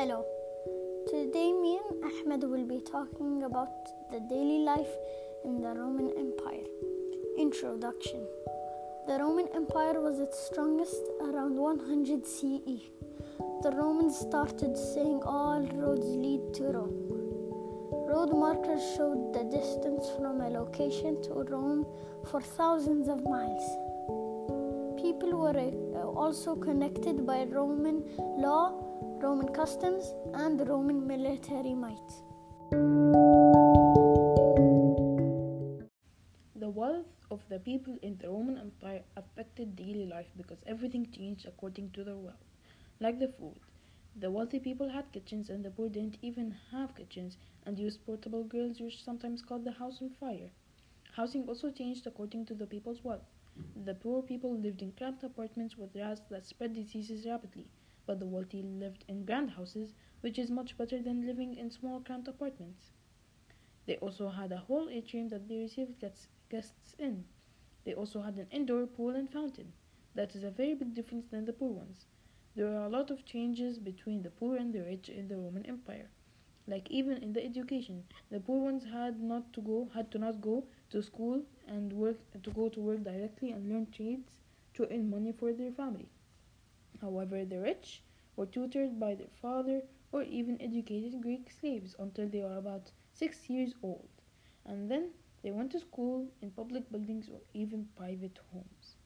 Hello. 0.00 0.24
Today, 1.08 1.52
me 1.52 1.78
and 1.78 2.02
Ahmed 2.02 2.44
will 2.44 2.64
be 2.64 2.80
talking 2.80 3.42
about 3.42 3.68
the 4.10 4.20
daily 4.30 4.60
life 4.60 4.88
in 5.44 5.60
the 5.60 5.74
Roman 5.74 6.08
Empire. 6.16 6.64
Introduction 7.36 8.26
The 9.06 9.18
Roman 9.18 9.48
Empire 9.54 10.00
was 10.00 10.18
its 10.18 10.38
strongest 10.46 11.02
around 11.20 11.54
100 11.54 12.26
CE. 12.26 12.80
The 13.62 13.72
Romans 13.76 14.16
started 14.18 14.74
saying 14.74 15.20
all 15.22 15.68
roads 15.74 16.06
lead 16.06 16.54
to 16.54 16.72
Rome. 16.78 16.96
Road 18.08 18.32
markers 18.32 18.82
showed 18.96 19.34
the 19.34 19.44
distance 19.44 20.08
from 20.16 20.40
a 20.40 20.48
location 20.48 21.22
to 21.24 21.44
Rome 21.54 21.84
for 22.30 22.40
thousands 22.40 23.06
of 23.06 23.22
miles. 23.24 23.68
People 25.02 25.36
were 25.36 25.58
uh, 25.58 26.08
also 26.08 26.56
connected 26.56 27.26
by 27.26 27.44
Roman 27.44 28.02
law, 28.38 28.89
Roman 29.22 29.52
customs, 29.52 30.14
and 30.32 30.58
the 30.58 30.64
Roman 30.64 31.06
military 31.06 31.74
might. 31.74 32.10
The 36.56 36.70
wealth 36.70 37.04
of 37.30 37.40
the 37.50 37.58
people 37.58 37.98
in 38.00 38.16
the 38.16 38.28
Roman 38.28 38.56
Empire 38.56 39.02
affected 39.16 39.76
daily 39.76 40.06
life 40.06 40.28
because 40.38 40.56
everything 40.66 41.06
changed 41.12 41.44
according 41.44 41.90
to 41.90 42.02
their 42.02 42.16
wealth. 42.16 42.46
Like 42.98 43.18
the 43.18 43.28
food, 43.28 43.60
the 44.16 44.30
wealthy 44.30 44.58
people 44.58 44.88
had 44.88 45.12
kitchens 45.12 45.50
and 45.50 45.62
the 45.62 45.70
poor 45.70 45.90
didn't 45.90 46.16
even 46.22 46.56
have 46.72 46.94
kitchens 46.94 47.36
and 47.66 47.78
used 47.78 48.06
portable 48.06 48.44
grills, 48.44 48.80
which 48.80 49.04
sometimes 49.04 49.42
caught 49.42 49.64
the 49.64 49.72
house 49.72 50.00
on 50.00 50.10
fire. 50.18 50.50
Housing 51.12 51.46
also 51.46 51.70
changed 51.70 52.06
according 52.06 52.46
to 52.46 52.54
the 52.54 52.66
people's 52.66 53.04
wealth. 53.04 53.28
The 53.84 53.94
poor 53.94 54.22
people 54.22 54.56
lived 54.56 54.80
in 54.80 54.92
cramped 54.92 55.24
apartments 55.24 55.76
with 55.76 55.94
rats 55.94 56.22
that 56.30 56.46
spread 56.46 56.72
diseases 56.72 57.26
rapidly, 57.26 57.66
but 58.10 58.18
the 58.18 58.26
wealthy 58.26 58.60
lived 58.60 59.04
in 59.06 59.24
grand 59.24 59.50
houses, 59.50 59.94
which 60.20 60.36
is 60.36 60.50
much 60.50 60.76
better 60.76 61.00
than 61.00 61.24
living 61.24 61.54
in 61.54 61.70
small 61.70 62.00
cramped 62.00 62.26
apartments. 62.26 62.90
They 63.86 63.98
also 63.98 64.30
had 64.30 64.50
a 64.50 64.56
whole 64.56 64.88
atrium 64.90 65.28
that 65.28 65.46
they 65.46 65.58
received 65.60 66.04
guests 66.48 66.96
in. 66.98 67.24
They 67.84 67.94
also 67.94 68.20
had 68.22 68.36
an 68.36 68.48
indoor 68.50 68.84
pool 68.88 69.14
and 69.14 69.30
fountain. 69.30 69.72
That 70.16 70.34
is 70.34 70.42
a 70.42 70.50
very 70.50 70.74
big 70.74 70.92
difference 70.92 71.28
than 71.28 71.44
the 71.44 71.52
poor 71.52 71.70
ones. 71.70 72.06
There 72.56 72.66
are 72.66 72.86
a 72.86 72.88
lot 72.88 73.12
of 73.12 73.24
changes 73.24 73.78
between 73.78 74.22
the 74.24 74.30
poor 74.30 74.56
and 74.56 74.72
the 74.72 74.82
rich 74.82 75.08
in 75.08 75.28
the 75.28 75.36
Roman 75.36 75.64
Empire. 75.64 76.08
Like 76.66 76.90
even 76.90 77.16
in 77.18 77.32
the 77.32 77.44
education, 77.44 78.02
the 78.28 78.40
poor 78.40 78.60
ones 78.60 78.82
had 78.82 79.22
not 79.22 79.52
to 79.52 79.60
go 79.60 79.88
had 79.94 80.10
to 80.10 80.18
not 80.18 80.40
go 80.40 80.64
to 80.90 81.00
school 81.00 81.42
and 81.68 81.92
work 81.92 82.18
to 82.42 82.50
go 82.50 82.68
to 82.70 82.80
work 82.80 83.04
directly 83.04 83.52
and 83.52 83.68
learn 83.68 83.86
trades 83.92 84.32
to 84.74 84.92
earn 84.92 85.08
money 85.08 85.30
for 85.30 85.52
their 85.52 85.70
family. 85.70 86.08
However, 87.00 87.44
the 87.44 87.60
rich 87.60 88.02
were 88.36 88.46
tutored 88.46 89.00
by 89.00 89.14
their 89.14 89.34
father 89.40 89.82
or 90.12 90.22
even 90.22 90.60
educated 90.60 91.22
Greek 91.22 91.50
slaves 91.50 91.94
until 91.98 92.28
they 92.28 92.42
were 92.42 92.58
about 92.58 92.90
six 93.14 93.48
years 93.48 93.74
old, 93.82 94.08
and 94.66 94.90
then 94.90 95.10
they 95.42 95.50
went 95.50 95.72
to 95.72 95.80
school 95.80 96.26
in 96.42 96.50
public 96.50 96.90
buildings 96.90 97.28
or 97.28 97.40
even 97.54 97.88
private 97.96 98.38
homes. 98.52 98.96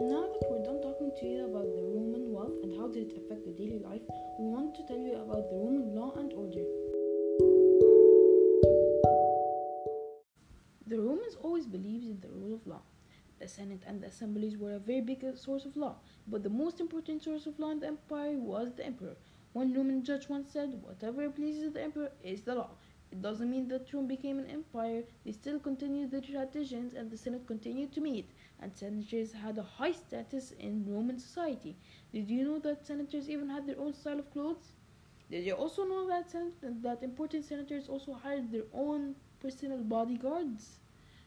Now 0.00 0.26
that 0.32 0.46
we're 0.48 0.62
done 0.62 0.80
talking 0.80 1.10
to 1.18 1.26
you 1.26 1.46
about 1.46 1.74
the 1.74 1.82
Roman 1.82 2.32
wealth 2.32 2.62
and 2.62 2.78
how 2.78 2.88
did 2.88 3.10
it 3.10 3.18
affect 3.18 3.44
the 3.44 3.52
daily 3.52 3.80
life, 3.80 4.02
we 4.38 4.46
want 4.46 4.74
to 4.76 4.86
tell 4.86 4.98
you 4.98 5.16
about 5.16 5.50
the 5.50 5.56
Roman 5.56 5.94
law 5.94 6.14
and 6.16 6.32
order. 6.32 6.64
The 10.88 10.98
Romans 10.98 11.36
always 11.42 11.66
believed 11.66 12.06
in 12.06 12.18
the 12.20 12.28
rule 12.28 12.54
of 12.54 12.66
law. 12.66 12.80
The 13.38 13.46
Senate 13.46 13.82
and 13.86 14.00
the 14.00 14.06
assemblies 14.06 14.56
were 14.56 14.72
a 14.72 14.78
very 14.78 15.02
big 15.02 15.22
source 15.36 15.66
of 15.66 15.76
law, 15.76 15.96
but 16.26 16.42
the 16.42 16.48
most 16.48 16.80
important 16.80 17.22
source 17.22 17.44
of 17.44 17.58
law 17.58 17.72
in 17.72 17.80
the 17.80 17.88
empire 17.88 18.38
was 18.38 18.72
the 18.72 18.86
emperor. 18.86 19.16
One 19.52 19.74
Roman 19.74 20.02
judge 20.02 20.30
once 20.30 20.48
said, 20.50 20.82
Whatever 20.82 21.28
pleases 21.28 21.74
the 21.74 21.82
emperor 21.82 22.10
is 22.24 22.40
the 22.40 22.54
law. 22.54 22.70
It 23.12 23.20
doesn't 23.20 23.50
mean 23.50 23.68
that 23.68 23.92
Rome 23.92 24.06
became 24.06 24.38
an 24.38 24.48
empire, 24.48 25.04
they 25.26 25.32
still 25.32 25.58
continued 25.58 26.10
the 26.10 26.22
traditions 26.22 26.94
and 26.94 27.10
the 27.10 27.18
Senate 27.18 27.46
continued 27.46 27.92
to 27.92 28.00
meet, 28.00 28.30
and 28.58 28.74
senators 28.74 29.32
had 29.32 29.58
a 29.58 29.62
high 29.62 29.92
status 29.92 30.52
in 30.52 30.86
Roman 30.86 31.18
society. 31.18 31.76
Did 32.14 32.30
you 32.30 32.44
know 32.44 32.60
that 32.60 32.86
senators 32.86 33.28
even 33.28 33.50
had 33.50 33.66
their 33.66 33.78
own 33.78 33.92
style 33.92 34.20
of 34.20 34.30
clothes? 34.32 34.72
Did 35.30 35.44
you 35.44 35.52
also 35.52 35.84
know 35.84 36.08
that, 36.08 36.30
sen- 36.30 36.54
that 36.80 37.02
important 37.02 37.44
senators 37.44 37.88
also 37.88 38.14
hired 38.14 38.50
their 38.50 38.64
own 38.72 39.16
personal 39.40 39.82
bodyguards? 39.84 40.78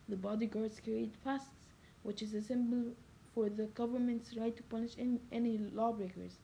The 0.09 0.17
bodyguards 0.17 0.79
carried 0.79 1.15
fasces, 1.17 1.69
which 2.03 2.21
is 2.21 2.33
a 2.33 2.41
symbol 2.41 2.95
for 3.33 3.49
the 3.49 3.65
government's 3.67 4.35
right 4.37 4.55
to 4.55 4.63
punish 4.63 4.95
any, 4.97 5.19
any 5.31 5.57
lawbreakers. 5.57 6.37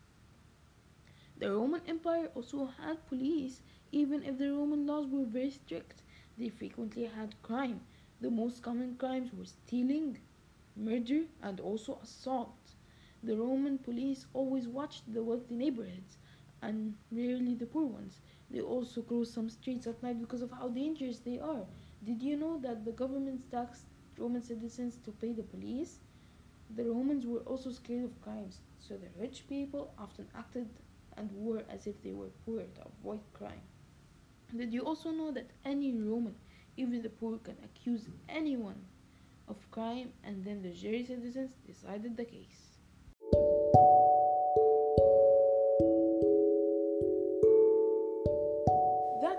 The 1.37 1.49
Roman 1.51 1.81
Empire 1.87 2.29
also 2.35 2.65
had 2.65 3.05
police, 3.07 3.61
even 3.93 4.23
if 4.23 4.37
the 4.37 4.51
Roman 4.51 4.85
laws 4.85 5.07
were 5.07 5.23
very 5.23 5.51
strict. 5.51 6.01
They 6.37 6.49
frequently 6.49 7.05
had 7.05 7.41
crime. 7.43 7.79
The 8.19 8.29
most 8.29 8.61
common 8.61 8.97
crimes 8.97 9.31
were 9.33 9.45
stealing, 9.45 10.17
murder, 10.75 11.27
and 11.41 11.61
also 11.61 11.99
assault. 12.03 12.73
The 13.23 13.37
Roman 13.37 13.77
police 13.77 14.25
always 14.33 14.67
watched 14.67 15.13
the 15.13 15.23
wealthy 15.23 15.55
neighborhoods 15.55 16.17
and 16.61 16.95
rarely 17.09 17.55
the 17.55 17.65
poor 17.67 17.85
ones. 17.85 18.19
They 18.49 18.61
also 18.61 19.01
close 19.01 19.33
some 19.33 19.49
streets 19.49 19.87
at 19.87 20.01
night 20.01 20.21
because 20.21 20.41
of 20.41 20.51
how 20.51 20.69
dangerous 20.69 21.19
they 21.19 21.39
are. 21.39 21.65
Did 22.03 22.21
you 22.21 22.37
know 22.37 22.59
that 22.59 22.85
the 22.85 22.91
government 22.91 23.51
taxed 23.51 23.85
Roman 24.17 24.41
citizens 24.41 24.97
to 25.03 25.11
pay 25.11 25.33
the 25.33 25.43
police? 25.43 25.99
The 26.75 26.85
Romans 26.85 27.25
were 27.25 27.39
also 27.39 27.71
scared 27.71 28.05
of 28.05 28.21
crimes, 28.21 28.59
so 28.79 28.95
the 28.95 29.09
rich 29.19 29.47
people 29.47 29.93
often 29.97 30.27
acted 30.35 30.69
and 31.17 31.29
were 31.33 31.63
as 31.69 31.87
if 31.87 32.01
they 32.03 32.13
were 32.13 32.29
poor 32.45 32.61
to 32.61 32.81
avoid 32.85 33.21
crime. 33.33 33.61
Did 34.55 34.73
you 34.73 34.81
also 34.81 35.11
know 35.11 35.31
that 35.31 35.49
any 35.65 35.93
Roman, 35.93 36.35
even 36.77 37.01
the 37.01 37.09
poor, 37.09 37.37
can 37.39 37.57
accuse 37.63 38.07
anyone 38.29 38.85
of 39.47 39.69
crime 39.71 40.13
and 40.23 40.43
then 40.43 40.61
the 40.61 40.71
jury 40.71 41.05
citizens 41.05 41.51
decided 41.65 42.15
the 42.15 42.25
case? 42.25 42.77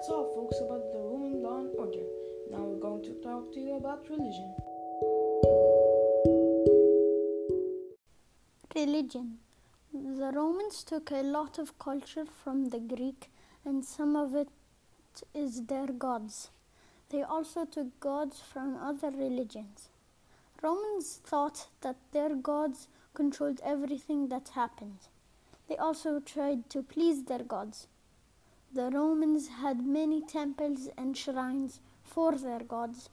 That's 0.09 0.17
all, 0.21 0.35
folks, 0.35 0.59
about 0.63 0.91
the 0.91 1.01
Roman 1.01 1.43
law 1.43 1.59
and 1.59 1.69
order. 1.77 2.07
Now 2.51 2.63
we're 2.63 2.81
going 2.81 3.03
to 3.03 3.13
talk 3.23 3.53
to 3.53 3.61
you 3.61 3.75
about 3.77 4.09
religion. 4.09 4.55
Religion. 8.75 9.37
The 9.93 10.33
Romans 10.35 10.83
took 10.83 11.11
a 11.11 11.23
lot 11.23 11.59
of 11.59 11.79
culture 11.79 12.25
from 12.25 12.71
the 12.71 12.79
Greek, 12.79 13.31
and 13.67 13.85
some 13.85 14.17
of 14.17 14.35
it 14.35 14.49
is 15.35 15.67
their 15.67 15.89
gods. 15.89 16.49
They 17.11 17.23
also 17.23 17.67
took 17.67 18.01
gods 18.01 18.41
from 18.41 18.79
other 18.79 19.11
religions. 19.11 19.91
Romans 20.63 21.21
thought 21.23 21.67
that 21.83 21.97
their 22.13 22.35
gods 22.35 22.89
controlled 23.13 23.61
everything 23.63 24.29
that 24.29 24.49
happened. 24.55 25.01
They 25.69 25.77
also 25.77 26.19
tried 26.19 26.71
to 26.71 26.83
please 26.83 27.25
their 27.25 27.45
gods. 27.45 27.89
The 28.73 28.91
Romans 28.91 29.49
had 29.49 29.87
many 29.87 30.21
temples 30.21 30.89
and 30.97 31.17
shrines 31.17 31.81
for 32.05 32.37
their 32.37 32.61
gods, 32.61 33.09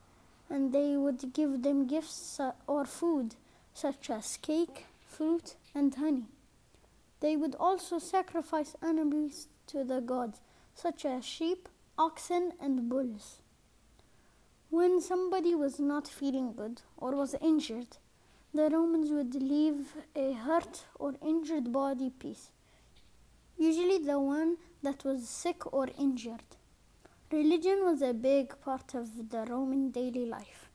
and 0.49 0.73
they 0.73 0.97
would 0.97 1.33
give 1.33 1.63
them 1.63 1.87
gifts 1.87 2.39
uh, 2.39 2.51
or 2.67 2.85
food, 2.85 3.35
such 3.73 4.09
as 4.09 4.37
cake, 4.37 4.85
fruit, 5.07 5.55
and 5.73 5.95
honey. 5.95 6.25
They 7.21 7.37
would 7.37 7.55
also 7.55 7.99
sacrifice 7.99 8.75
animals 8.81 9.47
to 9.67 9.83
the 9.83 10.01
gods, 10.01 10.41
such 10.75 11.05
as 11.05 11.23
sheep, 11.23 11.69
oxen, 11.97 12.51
and 12.59 12.89
bulls. 12.89 13.39
When 14.69 14.99
somebody 14.99 15.55
was 15.55 15.79
not 15.79 16.07
feeling 16.07 16.53
good 16.53 16.81
or 16.97 17.15
was 17.15 17.33
injured, 17.41 17.97
the 18.53 18.69
Romans 18.69 19.09
would 19.11 19.33
leave 19.35 19.95
a 20.15 20.33
hurt 20.33 20.85
or 20.99 21.15
injured 21.21 21.71
body 21.71 22.09
piece, 22.09 22.51
usually 23.57 23.99
the 23.99 24.19
one 24.19 24.57
that 24.83 25.03
was 25.03 25.27
sick 25.27 25.73
or 25.73 25.87
injured. 25.99 26.43
Religion 27.31 27.83
was 27.83 28.01
a 28.01 28.13
big 28.13 28.59
part 28.61 28.93
of 28.93 29.29
the 29.29 29.45
Roman 29.45 29.89
daily 29.89 30.25
life. 30.25 30.69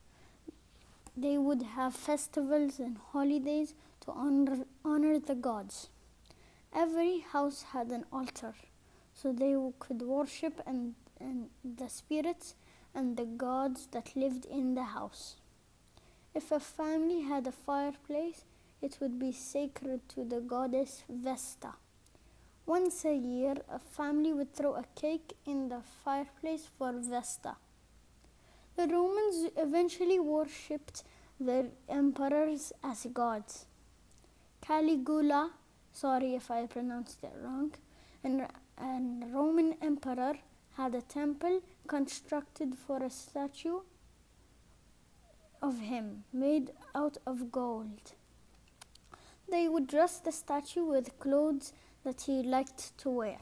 They 1.15 1.37
would 1.37 1.63
have 1.63 1.95
festivals 1.95 2.79
and 2.79 2.97
holidays 3.11 3.73
to 4.01 4.11
honor, 4.11 4.65
honor 4.83 5.19
the 5.19 5.35
gods. 5.35 5.89
Every 6.73 7.19
house 7.19 7.63
had 7.73 7.91
an 7.91 8.05
altar, 8.11 8.53
so 9.13 9.31
they 9.31 9.55
could 9.79 10.01
worship 10.01 10.61
and, 10.65 10.95
and 11.19 11.49
the 11.63 11.89
spirits 11.89 12.55
and 12.95 13.17
the 13.17 13.25
gods 13.25 13.87
that 13.91 14.15
lived 14.15 14.45
in 14.45 14.75
the 14.75 14.83
house. 14.83 15.35
If 16.33 16.51
a 16.51 16.59
family 16.59 17.21
had 17.21 17.45
a 17.47 17.51
fireplace, 17.51 18.45
it 18.81 18.97
would 19.01 19.19
be 19.19 19.31
sacred 19.31 20.07
to 20.09 20.23
the 20.23 20.39
goddess 20.39 21.03
Vesta. 21.09 21.73
Once 22.71 23.03
a 23.03 23.13
year, 23.13 23.55
a 23.69 23.77
family 23.77 24.31
would 24.31 24.53
throw 24.53 24.75
a 24.75 24.85
cake 24.95 25.33
in 25.45 25.67
the 25.67 25.81
fireplace 26.05 26.65
for 26.77 26.93
Vesta. 26.93 27.57
The 28.77 28.87
Romans 28.87 29.51
eventually 29.57 30.19
worshipped 30.19 31.03
their 31.37 31.65
emperors 31.89 32.71
as 32.81 33.07
gods. 33.13 33.65
Caligula, 34.61 35.51
sorry 35.91 36.33
if 36.33 36.49
I 36.49 36.65
pronounced 36.65 37.21
it 37.25 37.33
wrong, 37.43 37.73
and 38.23 38.47
a 38.77 39.27
Roman 39.33 39.75
emperor 39.81 40.35
had 40.77 40.95
a 40.95 41.01
temple 41.01 41.59
constructed 41.87 42.75
for 42.75 43.03
a 43.03 43.09
statue 43.09 43.81
of 45.61 45.81
him 45.81 46.23
made 46.31 46.71
out 46.95 47.17
of 47.27 47.51
gold. 47.51 48.13
They 49.49 49.67
would 49.67 49.87
dress 49.87 50.19
the 50.19 50.31
statue 50.31 50.85
with 50.85 51.19
clothes 51.19 51.73
that 52.03 52.21
he 52.21 52.43
liked 52.43 52.97
to 52.99 53.09
wear. 53.09 53.37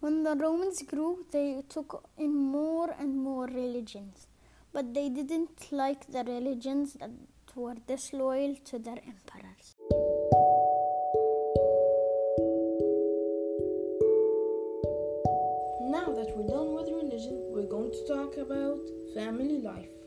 When 0.00 0.24
the 0.24 0.34
Romans 0.34 0.82
grew, 0.82 1.24
they 1.30 1.62
took 1.68 2.08
in 2.18 2.34
more 2.34 2.94
and 2.98 3.16
more 3.16 3.46
religions, 3.46 4.26
but 4.72 4.94
they 4.94 5.08
didn't 5.08 5.70
like 5.70 6.10
the 6.10 6.24
religions 6.24 6.94
that 6.94 7.10
were 7.54 7.76
disloyal 7.86 8.56
to 8.64 8.78
their 8.78 8.98
emperors. 9.12 9.76
Now 15.96 16.08
that 16.16 16.32
we're 16.36 16.48
done 16.48 16.74
with 16.74 16.88
religion, 16.88 17.38
we're 17.52 17.66
going 17.66 17.92
to 17.92 18.06
talk 18.08 18.36
about 18.38 18.80
family 19.14 19.58
life. 19.58 20.01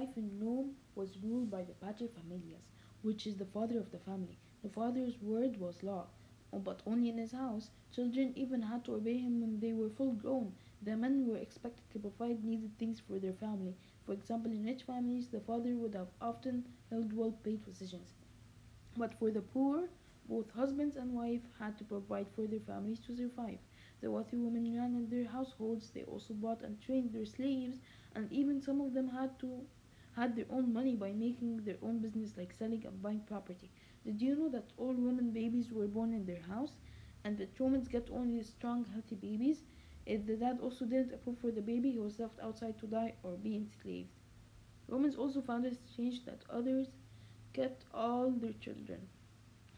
Life 0.00 0.16
in 0.16 0.40
Rome 0.40 0.76
was 0.94 1.18
ruled 1.22 1.50
by 1.50 1.62
the 1.62 1.74
paterfamilias, 1.74 2.64
which 3.02 3.26
is 3.26 3.36
the 3.36 3.44
father 3.44 3.78
of 3.78 3.90
the 3.90 3.98
family. 3.98 4.38
The 4.62 4.70
father's 4.70 5.20
word 5.20 5.60
was 5.60 5.82
law, 5.82 6.06
but 6.52 6.80
only 6.86 7.10
in 7.10 7.18
his 7.18 7.32
house. 7.32 7.70
Children 7.92 8.32
even 8.36 8.62
had 8.62 8.84
to 8.84 8.94
obey 8.94 9.18
him 9.18 9.40
when 9.40 9.60
they 9.60 9.72
were 9.74 9.90
full 9.90 10.12
grown. 10.12 10.54
The 10.82 10.96
men 10.96 11.26
were 11.26 11.36
expected 11.36 11.90
to 11.90 11.98
provide 11.98 12.44
needed 12.44 12.78
things 12.78 13.00
for 13.00 13.18
their 13.18 13.34
family. 13.34 13.74
For 14.06 14.12
example, 14.14 14.50
in 14.52 14.64
rich 14.64 14.84
families, 14.84 15.28
the 15.28 15.40
father 15.40 15.76
would 15.76 15.94
have 15.94 16.08
often 16.20 16.64
held 16.88 17.12
well 17.12 17.32
paid 17.44 17.62
positions. 17.64 18.14
But 18.96 19.14
for 19.14 19.30
the 19.30 19.42
poor, 19.42 19.88
both 20.28 20.50
husbands 20.52 20.96
and 20.96 21.12
wife 21.14 21.42
had 21.58 21.76
to 21.78 21.84
provide 21.84 22.28
for 22.36 22.46
their 22.46 22.60
families 22.60 23.00
to 23.00 23.16
survive. 23.16 23.58
The 24.00 24.10
wealthy 24.10 24.36
women 24.36 24.76
ran 24.76 25.08
their 25.08 25.24
households, 25.26 25.90
they 25.90 26.04
also 26.04 26.34
bought 26.34 26.62
and 26.62 26.80
trained 26.80 27.12
their 27.12 27.26
slaves, 27.26 27.80
and 28.14 28.32
even 28.32 28.60
some 28.62 28.80
of 28.80 28.94
them 28.94 29.08
had 29.08 29.38
to 29.40 29.66
had 30.16 30.34
their 30.36 30.46
own 30.50 30.72
money 30.72 30.94
by 30.96 31.12
making 31.12 31.64
their 31.64 31.78
own 31.82 31.98
business 31.98 32.36
like 32.36 32.52
selling 32.52 32.84
and 32.86 33.02
buying 33.02 33.20
property. 33.20 33.70
Did 34.04 34.20
you 34.20 34.34
know 34.36 34.48
that 34.50 34.72
all 34.76 34.92
women 34.94 35.30
babies 35.30 35.72
were 35.72 35.86
born 35.88 36.12
in 36.12 36.26
their 36.26 36.42
house 36.42 36.72
and 37.24 37.36
that 37.38 37.58
Romans 37.58 37.88
get 37.88 38.08
only 38.10 38.42
strong, 38.42 38.84
healthy 38.84 39.16
babies? 39.16 39.62
If 40.06 40.26
the 40.26 40.36
dad 40.36 40.60
also 40.60 40.84
didn't 40.86 41.12
approve 41.14 41.38
for 41.38 41.50
the 41.50 41.62
baby, 41.62 41.92
he 41.92 41.98
was 41.98 42.18
left 42.18 42.40
outside 42.40 42.78
to 42.78 42.86
die 42.86 43.14
or 43.22 43.36
be 43.36 43.56
enslaved. 43.56 44.10
Romans 44.88 45.16
also 45.16 45.40
found 45.40 45.64
it 45.66 45.78
strange 45.86 46.24
that 46.24 46.44
others 46.50 46.88
kept 47.52 47.84
all 47.94 48.30
their 48.30 48.52
children. 48.54 49.08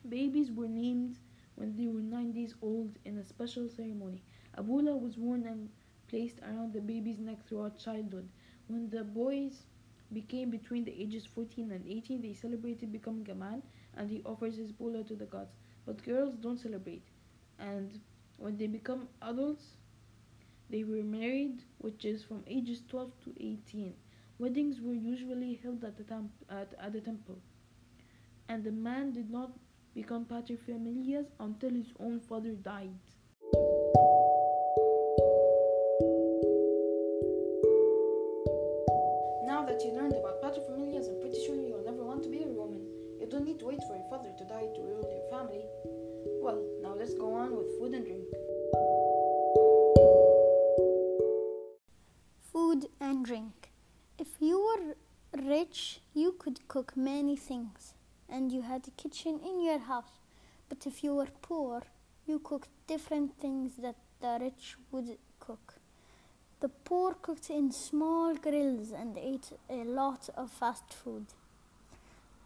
Babies 0.08 0.50
were 0.50 0.68
named 0.68 1.18
when 1.54 1.74
they 1.76 1.86
were 1.88 2.02
nine 2.02 2.32
days 2.32 2.54
old 2.60 2.98
in 3.04 3.16
a 3.18 3.24
special 3.24 3.68
ceremony. 3.68 4.22
A 4.54 4.62
bulla 4.62 4.96
was 4.96 5.16
worn 5.18 5.46
and 5.46 5.68
placed 6.08 6.40
around 6.40 6.72
the 6.72 6.80
baby's 6.80 7.18
neck 7.18 7.46
throughout 7.46 7.78
childhood. 7.78 8.28
When 8.68 8.90
the 8.90 9.04
boys 9.04 9.66
became 10.12 10.50
between 10.50 10.84
the 10.84 11.00
ages 11.00 11.26
14 11.34 11.70
and 11.72 11.86
18, 11.86 12.22
they 12.22 12.34
celebrated 12.34 12.92
becoming 12.92 13.28
a 13.30 13.34
man 13.34 13.62
and 13.96 14.10
he 14.10 14.22
offers 14.24 14.56
his 14.56 14.72
bulla 14.72 15.04
to 15.04 15.14
the 15.14 15.26
gods. 15.26 15.54
But 15.86 16.04
girls 16.04 16.34
don't 16.36 16.58
celebrate. 16.58 17.04
And 17.58 18.00
when 18.38 18.56
they 18.56 18.66
become 18.66 19.08
adults, 19.20 19.64
they 20.70 20.84
were 20.84 21.02
married, 21.02 21.62
which 21.78 22.04
is 22.04 22.22
from 22.22 22.44
ages 22.46 22.82
12 22.88 23.10
to 23.24 23.30
18. 23.38 23.94
Weddings 24.38 24.80
were 24.80 24.94
usually 24.94 25.60
held 25.62 25.84
at 25.84 25.96
the, 25.96 26.04
temp- 26.04 26.44
at, 26.50 26.72
at 26.80 26.92
the 26.92 27.00
temple. 27.00 27.38
And 28.48 28.64
the 28.64 28.72
man 28.72 29.12
did 29.12 29.30
not 29.30 29.52
become 29.94 30.24
paterfamilias 30.24 31.26
until 31.38 31.70
his 31.70 31.92
own 32.00 32.20
father 32.20 32.52
died. 32.52 32.98
Your 44.02 44.10
father 44.10 44.32
to 44.36 44.44
die 44.44 44.66
to 44.74 44.80
rule 44.82 45.08
your 45.10 45.30
family. 45.30 45.64
Well, 46.40 46.62
now 46.82 46.94
let's 46.94 47.14
go 47.14 47.34
on 47.34 47.56
with 47.56 47.78
food 47.78 47.94
and 47.94 48.04
drink. 48.04 48.24
Food 52.52 52.86
and 53.00 53.24
drink. 53.24 53.70
If 54.18 54.28
you 54.40 54.60
were 54.60 55.42
rich, 55.42 56.00
you 56.14 56.34
could 56.38 56.66
cook 56.68 56.96
many 56.96 57.36
things 57.36 57.94
and 58.28 58.50
you 58.50 58.62
had 58.62 58.86
a 58.88 58.90
kitchen 58.92 59.40
in 59.44 59.62
your 59.62 59.78
house. 59.78 60.18
But 60.68 60.86
if 60.86 61.04
you 61.04 61.14
were 61.14 61.28
poor, 61.42 61.82
you 62.26 62.38
cooked 62.38 62.68
different 62.86 63.38
things 63.38 63.72
that 63.82 63.96
the 64.20 64.38
rich 64.40 64.76
would 64.90 65.18
cook. 65.38 65.74
The 66.60 66.68
poor 66.68 67.14
cooked 67.14 67.50
in 67.50 67.72
small 67.72 68.34
grills 68.34 68.92
and 68.92 69.18
ate 69.18 69.50
a 69.68 69.84
lot 69.84 70.28
of 70.36 70.50
fast 70.50 70.92
food. 70.92 71.26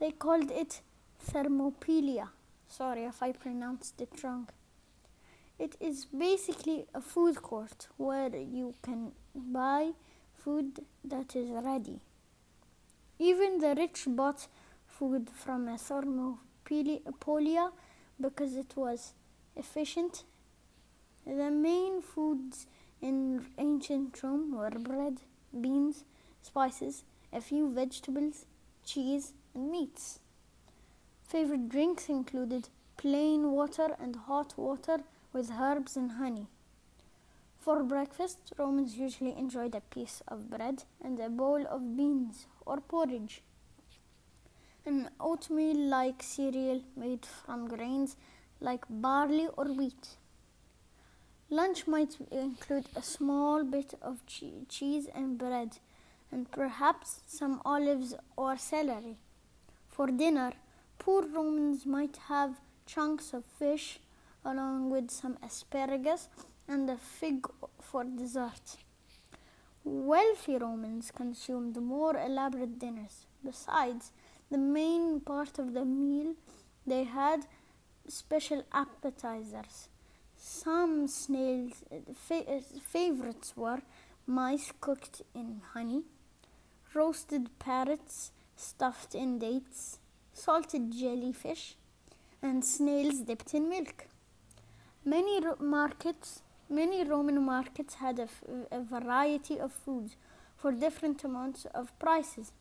They 0.00 0.10
called 0.10 0.50
it 0.50 0.80
thermopylae. 1.26 2.24
Sorry 2.68 3.04
if 3.04 3.22
I 3.22 3.32
pronounced 3.32 4.00
it 4.00 4.22
wrong. 4.22 4.48
It 5.58 5.76
is 5.80 6.04
basically 6.04 6.86
a 6.94 7.00
food 7.00 7.42
court 7.42 7.88
where 7.96 8.34
you 8.36 8.74
can 8.82 9.12
buy 9.34 9.92
food 10.34 10.80
that 11.04 11.34
is 11.34 11.48
ready. 11.64 12.00
Even 13.18 13.58
the 13.58 13.74
rich 13.76 14.04
bought 14.06 14.46
food 14.86 15.28
from 15.30 15.68
a 15.68 15.78
thermopylae 15.78 17.00
because 18.20 18.56
it 18.56 18.76
was 18.76 19.12
efficient. 19.56 20.24
The 21.26 21.50
main 21.50 22.02
foods 22.02 22.66
in 23.00 23.46
ancient 23.58 24.22
Rome 24.22 24.54
were 24.54 24.70
bread, 24.70 25.18
beans, 25.58 26.04
spices, 26.42 27.04
a 27.32 27.40
few 27.40 27.68
vegetables, 27.68 28.46
cheese, 28.84 29.32
and 29.54 29.70
meats. 29.70 30.20
Favorite 31.28 31.68
drinks 31.68 32.08
included 32.08 32.68
plain 32.96 33.50
water 33.50 33.96
and 33.98 34.14
hot 34.14 34.54
water 34.56 34.98
with 35.32 35.50
herbs 35.50 35.96
and 35.96 36.12
honey. 36.12 36.46
For 37.58 37.82
breakfast, 37.82 38.52
Romans 38.56 38.96
usually 38.96 39.36
enjoyed 39.36 39.74
a 39.74 39.80
piece 39.80 40.22
of 40.28 40.48
bread 40.48 40.84
and 41.04 41.18
a 41.18 41.28
bowl 41.28 41.66
of 41.66 41.96
beans 41.96 42.46
or 42.64 42.76
porridge. 42.80 43.42
An 44.84 45.10
oatmeal 45.18 45.76
like 45.76 46.22
cereal 46.22 46.82
made 46.96 47.26
from 47.26 47.66
grains 47.66 48.16
like 48.60 48.84
barley 48.88 49.48
or 49.56 49.64
wheat. 49.64 50.10
Lunch 51.50 51.88
might 51.88 52.16
include 52.30 52.86
a 52.94 53.02
small 53.02 53.64
bit 53.64 53.94
of 54.00 54.24
cheese 54.26 55.08
and 55.12 55.36
bread, 55.36 55.78
and 56.30 56.48
perhaps 56.52 57.20
some 57.26 57.60
olives 57.64 58.14
or 58.36 58.56
celery. 58.56 59.16
For 59.88 60.06
dinner, 60.06 60.52
poor 61.06 61.24
Romans 61.28 61.86
might 61.86 62.16
have 62.28 62.60
chunks 62.84 63.32
of 63.32 63.44
fish 63.44 64.00
along 64.44 64.90
with 64.90 65.08
some 65.08 65.38
asparagus 65.40 66.28
and 66.66 66.90
a 66.90 66.96
fig 66.96 67.46
for 67.80 68.02
dessert. 68.02 68.76
Wealthy 69.84 70.56
Romans 70.58 71.12
consumed 71.14 71.76
more 71.76 72.16
elaborate 72.16 72.80
dinners. 72.80 73.26
Besides 73.44 74.10
the 74.50 74.58
main 74.58 75.20
part 75.20 75.60
of 75.60 75.74
the 75.74 75.84
meal, 75.84 76.34
they 76.84 77.04
had 77.04 77.46
special 78.08 78.64
appetizers. 78.72 79.88
Some 80.36 81.06
snails' 81.06 81.84
favorites 82.82 83.52
were 83.56 83.82
mice 84.26 84.72
cooked 84.80 85.22
in 85.36 85.62
honey, 85.72 86.02
roasted 86.94 87.56
parrots 87.60 88.32
stuffed 88.56 89.14
in 89.14 89.38
dates, 89.38 90.00
salted 90.36 90.92
jellyfish, 90.92 91.76
and 92.42 92.64
snails 92.64 93.20
dipped 93.20 93.54
in 93.54 93.68
milk. 93.68 94.06
Many 95.04 95.40
ro- 95.40 95.56
markets, 95.58 96.42
many 96.68 97.02
Roman 97.04 97.42
markets 97.42 97.94
had 97.94 98.18
a, 98.18 98.24
f- 98.24 98.44
a 98.70 98.80
variety 98.80 99.58
of 99.58 99.72
foods 99.72 100.16
for 100.56 100.72
different 100.72 101.24
amounts 101.24 101.64
of 101.74 101.98
prices. 101.98 102.52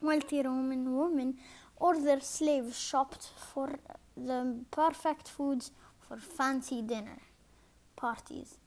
Wealthy 0.00 0.42
Roman 0.42 0.96
women 0.96 1.36
or 1.76 2.00
their 2.00 2.20
slaves 2.20 2.78
shopped 2.78 3.30
for 3.52 3.78
the 4.16 4.64
perfect 4.70 5.28
foods 5.28 5.72
for 6.00 6.16
fancy 6.16 6.80
dinner 6.80 7.20
parties. 7.96 8.58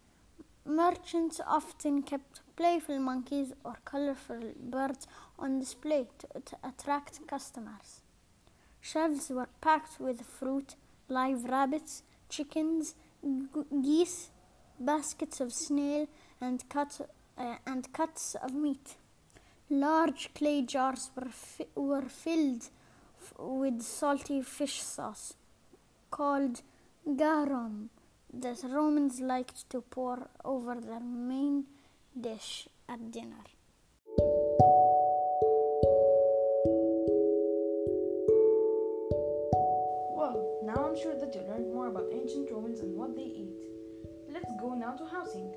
Merchants 0.65 1.41
often 1.47 2.03
kept 2.03 2.41
playful 2.55 2.99
monkeys 2.99 3.53
or 3.63 3.75
colorful 3.85 4.53
birds 4.59 5.07
on 5.39 5.59
display 5.59 6.07
to, 6.19 6.41
to 6.41 6.57
attract 6.63 7.25
customers. 7.27 8.01
Shelves 8.81 9.29
were 9.29 9.49
packed 9.61 9.99
with 9.99 10.21
fruit, 10.21 10.75
live 11.07 11.45
rabbits, 11.45 12.03
chickens, 12.29 12.95
geese, 13.83 14.29
baskets 14.79 15.41
of 15.41 15.53
snail, 15.53 16.07
and 16.39 16.67
cut 16.69 17.01
uh, 17.37 17.55
and 17.65 17.91
cuts 17.93 18.35
of 18.35 18.53
meat. 18.53 18.97
Large 19.69 20.33
clay 20.33 20.61
jars 20.61 21.11
were, 21.15 21.29
fi- 21.29 21.67
were 21.75 22.09
filled 22.09 22.69
with 23.37 23.81
salty 23.81 24.41
fish 24.41 24.81
sauce 24.81 25.33
called 26.09 26.61
garum 27.15 27.89
that 28.33 28.63
Romans 28.63 29.19
liked 29.19 29.69
to 29.69 29.81
pour 29.81 30.29
over 30.43 30.75
their 30.75 30.99
main 30.99 31.65
dish 32.19 32.67
at 32.87 33.11
dinner. 33.11 33.43
Go 44.59 44.73
now 44.73 44.91
to 44.91 45.05
housing. 45.05 45.53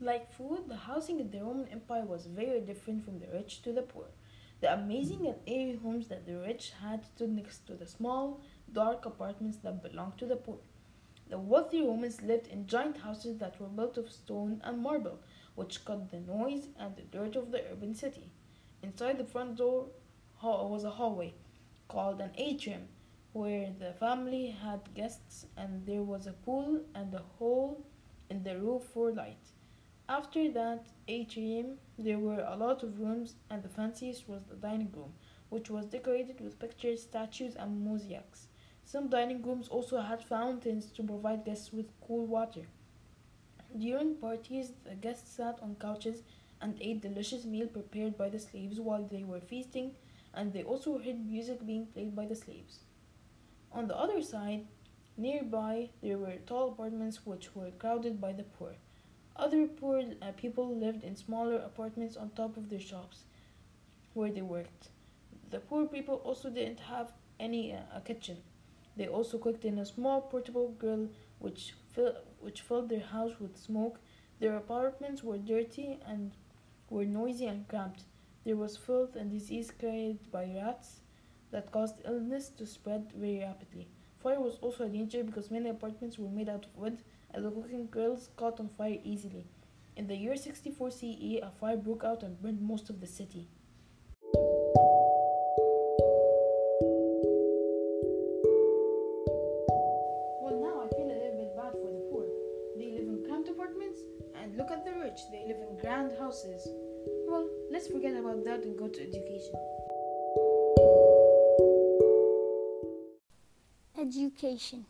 Like 0.00 0.32
food, 0.32 0.64
the 0.66 0.76
housing 0.76 1.20
in 1.20 1.30
the 1.30 1.40
Roman 1.40 1.68
Empire 1.68 2.04
was 2.04 2.26
very 2.26 2.60
different 2.60 3.04
from 3.04 3.20
the 3.20 3.28
rich 3.32 3.62
to 3.62 3.72
the 3.72 3.82
poor. 3.82 4.06
The 4.60 4.72
amazing 4.72 5.26
and 5.26 5.36
airy 5.46 5.76
homes 5.76 6.08
that 6.08 6.26
the 6.26 6.38
rich 6.38 6.72
had 6.82 7.04
stood 7.04 7.30
next 7.30 7.66
to 7.66 7.74
the 7.74 7.86
small, 7.86 8.40
dark 8.72 9.06
apartments 9.06 9.58
that 9.58 9.82
belonged 9.82 10.18
to 10.18 10.26
the 10.26 10.36
poor. 10.36 10.58
The 11.28 11.38
wealthy 11.38 11.82
Romans 11.82 12.22
lived 12.22 12.48
in 12.48 12.66
giant 12.66 12.98
houses 12.98 13.38
that 13.38 13.60
were 13.60 13.68
built 13.68 13.98
of 13.98 14.10
stone 14.10 14.60
and 14.64 14.82
marble, 14.82 15.20
which 15.54 15.84
cut 15.84 16.10
the 16.10 16.20
noise 16.20 16.68
and 16.78 16.96
the 16.96 17.02
dirt 17.02 17.36
of 17.36 17.52
the 17.52 17.62
urban 17.70 17.94
city. 17.94 18.32
Inside 18.82 19.18
the 19.18 19.24
front 19.24 19.56
door 19.56 19.86
was 20.42 20.84
a 20.84 20.90
hallway 20.90 21.34
called 21.88 22.20
an 22.20 22.30
atrium, 22.36 22.88
where 23.32 23.72
the 23.78 23.92
family 23.92 24.48
had 24.48 24.94
guests, 24.94 25.46
and 25.56 25.86
there 25.86 26.02
was 26.02 26.26
a 26.26 26.32
pool 26.32 26.80
and 26.94 27.14
a 27.14 27.22
hole 27.38 27.84
in 28.28 28.42
the 28.42 28.58
roof 28.58 28.82
for 28.92 29.12
light. 29.12 29.52
After 30.08 30.50
that 30.50 30.86
atrium, 31.06 31.78
there 31.98 32.18
were 32.18 32.40
a 32.40 32.56
lot 32.56 32.82
of 32.82 32.98
rooms, 32.98 33.36
and 33.48 33.62
the 33.62 33.68
fanciest 33.68 34.28
was 34.28 34.42
the 34.44 34.56
dining 34.56 34.92
room, 34.92 35.12
which 35.48 35.70
was 35.70 35.86
decorated 35.86 36.40
with 36.40 36.58
pictures, 36.58 37.02
statues, 37.02 37.54
and 37.56 37.84
mosaics. 37.84 38.48
Some 38.84 39.08
dining 39.08 39.42
rooms 39.42 39.68
also 39.68 40.00
had 40.00 40.24
fountains 40.24 40.90
to 40.92 41.02
provide 41.02 41.44
guests 41.44 41.72
with 41.72 41.92
cool 42.06 42.26
water. 42.26 42.66
During 43.78 44.16
parties, 44.16 44.72
the 44.84 44.94
guests 44.96 45.30
sat 45.36 45.60
on 45.62 45.76
couches 45.76 46.22
and 46.60 46.76
ate 46.80 47.00
delicious 47.00 47.44
meal 47.44 47.68
prepared 47.68 48.18
by 48.18 48.28
the 48.28 48.38
slaves 48.38 48.80
while 48.80 49.04
they 49.04 49.24
were 49.24 49.40
feasting, 49.40 49.94
and 50.34 50.52
they 50.52 50.62
also 50.62 50.98
heard 50.98 51.24
music 51.24 51.64
being 51.64 51.86
played 51.86 52.14
by 52.14 52.26
the 52.26 52.34
slaves. 52.36 52.80
On 53.72 53.86
the 53.86 53.96
other 53.96 54.20
side, 54.20 54.66
nearby, 55.16 55.90
there 56.02 56.18
were 56.18 56.36
tall 56.46 56.68
apartments 56.72 57.24
which 57.24 57.54
were 57.54 57.70
crowded 57.70 58.20
by 58.20 58.32
the 58.32 58.42
poor. 58.42 58.74
Other 59.36 59.66
poor 59.68 60.02
uh, 60.20 60.32
people 60.32 60.76
lived 60.76 61.04
in 61.04 61.16
smaller 61.16 61.56
apartments 61.56 62.16
on 62.16 62.30
top 62.30 62.56
of 62.56 62.68
their 62.68 62.80
shops 62.80 63.24
where 64.12 64.32
they 64.32 64.42
worked. 64.42 64.88
The 65.50 65.60
poor 65.60 65.86
people 65.86 66.16
also 66.24 66.50
didn't 66.50 66.80
have 66.80 67.12
any 67.38 67.72
uh, 67.72 67.78
a 67.94 68.00
kitchen. 68.00 68.38
They 68.96 69.06
also 69.06 69.38
cooked 69.38 69.64
in 69.64 69.78
a 69.78 69.86
small 69.86 70.20
portable 70.20 70.74
grill 70.78 71.08
which, 71.38 71.74
fill, 71.92 72.16
which 72.40 72.60
filled 72.62 72.88
their 72.88 73.06
house 73.06 73.38
with 73.38 73.56
smoke. 73.56 74.00
Their 74.40 74.56
apartments 74.56 75.22
were 75.22 75.38
dirty 75.38 76.00
and 76.06 76.32
were 76.88 77.04
noisy 77.04 77.46
and 77.46 77.68
cramped. 77.68 78.02
There 78.44 78.56
was 78.56 78.76
filth 78.76 79.14
and 79.14 79.30
disease 79.30 79.70
carried 79.70 80.30
by 80.32 80.44
rats 80.44 80.99
that 81.50 81.72
caused 81.72 81.96
illness 82.04 82.48
to 82.50 82.66
spread 82.66 83.10
very 83.14 83.40
rapidly. 83.40 83.88
Fire 84.22 84.40
was 84.40 84.58
also 84.60 84.84
a 84.84 84.88
danger 84.88 85.24
because 85.24 85.50
many 85.50 85.68
apartments 85.70 86.18
were 86.18 86.28
made 86.28 86.48
out 86.48 86.66
of 86.66 86.76
wood 86.76 87.02
and 87.32 87.44
the 87.44 87.50
cooking 87.50 87.86
grills 87.86 88.28
caught 88.36 88.60
on 88.60 88.68
fire 88.68 88.98
easily. 89.04 89.46
In 89.96 90.06
the 90.06 90.16
year 90.16 90.36
64 90.36 90.90
CE, 90.90 91.40
a 91.42 91.50
fire 91.60 91.76
broke 91.76 92.04
out 92.04 92.22
and 92.22 92.40
burned 92.40 92.60
most 92.60 92.90
of 92.90 93.00
the 93.00 93.06
city. 93.06 93.48
Well, 100.42 100.58
now 100.60 100.84
I 100.84 100.88
feel 100.94 101.06
a 101.06 101.18
little 101.18 101.38
bit 101.38 101.56
bad 101.56 101.72
for 101.72 101.90
the 101.90 102.06
poor. 102.10 102.26
They 102.78 102.92
live 102.92 103.08
in 103.08 103.24
cramped 103.26 103.48
apartments, 103.48 104.00
and 104.40 104.56
look 104.56 104.70
at 104.70 104.84
the 104.84 104.92
rich, 104.92 105.20
they 105.30 105.44
live 105.46 105.60
in 105.60 105.76
grand 105.80 106.12
houses. 106.18 106.68
Well, 107.26 107.48
let's 107.70 107.88
forget 107.88 108.14
about 108.16 108.44
that 108.44 108.64
and 108.64 108.78
go 108.78 108.88
to 108.88 109.00
education. 109.00 109.54
Education. 114.10 114.86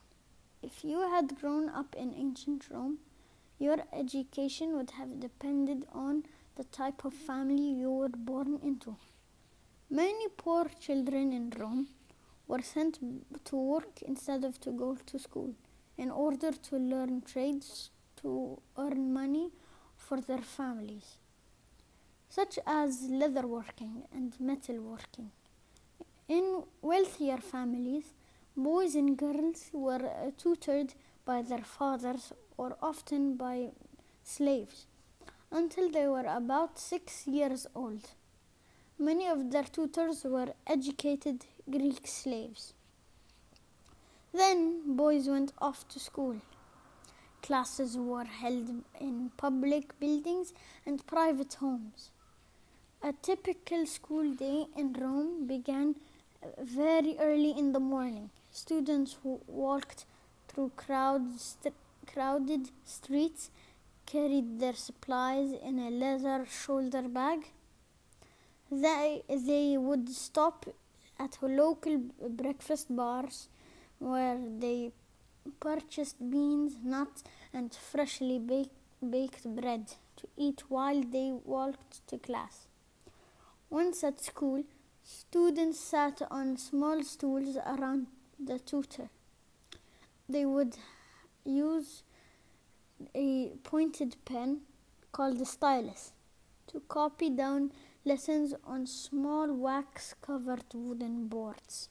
If 0.62 0.82
you 0.82 1.00
had 1.10 1.38
grown 1.38 1.68
up 1.68 1.94
in 1.94 2.14
ancient 2.14 2.70
Rome, 2.70 3.00
your 3.58 3.76
education 3.92 4.74
would 4.78 4.92
have 4.92 5.20
depended 5.20 5.84
on 5.92 6.24
the 6.56 6.64
type 6.64 7.04
of 7.04 7.12
family 7.12 7.68
you 7.82 7.90
were 7.90 8.08
born 8.08 8.58
into. 8.62 8.96
Many 9.90 10.28
poor 10.38 10.70
children 10.80 11.34
in 11.34 11.50
Rome 11.50 11.88
were 12.48 12.62
sent 12.62 12.98
to 13.44 13.56
work 13.56 14.00
instead 14.00 14.42
of 14.42 14.58
to 14.62 14.70
go 14.70 14.96
to 15.04 15.18
school 15.18 15.52
in 15.98 16.10
order 16.10 16.52
to 16.52 16.76
learn 16.78 17.20
trades 17.20 17.90
to 18.22 18.58
earn 18.78 19.12
money 19.12 19.50
for 19.98 20.18
their 20.22 20.44
families, 20.56 21.18
such 22.30 22.58
as 22.66 23.02
leatherworking 23.10 23.96
and 24.14 24.32
metalworking. 24.42 25.28
In 26.26 26.62
wealthier 26.80 27.36
families, 27.36 28.14
boys 28.56 28.94
and 28.94 29.16
girls 29.16 29.70
were 29.72 30.04
uh, 30.04 30.30
tutored 30.36 30.94
by 31.24 31.42
their 31.42 31.62
fathers 31.62 32.32
or 32.56 32.76
often 32.82 33.36
by 33.36 33.70
slaves 34.24 34.86
until 35.50 35.90
they 35.90 36.06
were 36.06 36.26
about 36.26 36.78
six 36.78 37.26
years 37.26 37.66
old. 37.74 38.10
Many 38.98 39.26
of 39.28 39.50
their 39.50 39.64
tutors 39.64 40.24
were 40.24 40.52
educated 40.66 41.46
Greek 41.68 42.06
slaves. 42.06 42.74
Then 44.32 44.96
boys 44.96 45.28
went 45.28 45.52
off 45.58 45.88
to 45.88 45.98
school. 45.98 46.36
Classes 47.42 47.96
were 47.96 48.24
held 48.24 48.68
in 49.00 49.30
public 49.36 49.98
buildings 49.98 50.52
and 50.84 51.04
private 51.06 51.54
homes. 51.54 52.10
A 53.02 53.14
typical 53.22 53.86
school 53.86 54.34
day 54.34 54.66
in 54.76 54.92
Rome 54.92 55.46
began 55.46 55.96
very 56.62 57.16
early 57.18 57.50
in 57.50 57.72
the 57.72 57.80
morning. 57.80 58.30
Students 58.52 59.16
walked 59.46 60.06
through 60.48 60.72
crowd 60.76 61.38
st- 61.38 61.74
crowded 62.06 62.70
streets 62.84 63.50
carried 64.06 64.58
their 64.58 64.74
supplies 64.74 65.52
in 65.52 65.78
a 65.78 65.90
leather 65.90 66.44
shoulder 66.46 67.02
bag. 67.02 67.52
They, 68.70 69.22
they 69.28 69.76
would 69.78 70.08
stop 70.08 70.66
at 71.18 71.38
local 71.42 71.98
breakfast 72.28 72.94
bars 72.94 73.48
where 73.98 74.38
they 74.58 74.92
purchased 75.60 76.18
beans, 76.30 76.76
nuts, 76.82 77.22
and 77.52 77.72
freshly 77.72 78.38
baked 78.38 79.44
bread 79.44 79.94
to 80.16 80.28
eat 80.36 80.64
while 80.68 81.02
they 81.02 81.32
walked 81.44 82.06
to 82.08 82.18
class. 82.18 82.66
Once 83.68 84.02
at 84.02 84.20
school, 84.20 84.64
students 85.04 85.78
sat 85.78 86.20
on 86.30 86.56
small 86.56 87.02
stools 87.04 87.56
around 87.56 88.06
the 88.44 88.58
tutor. 88.58 89.08
They 90.28 90.44
would 90.44 90.76
use 91.44 92.02
a 93.14 93.52
pointed 93.62 94.16
pen 94.24 94.60
called 95.12 95.40
a 95.40 95.44
stylus 95.44 96.12
to 96.68 96.80
copy 96.88 97.30
down 97.30 97.72
lessons 98.04 98.54
on 98.64 98.86
small 98.86 99.52
wax 99.52 100.14
covered 100.22 100.64
wooden 100.72 101.26
boards. 101.28 101.88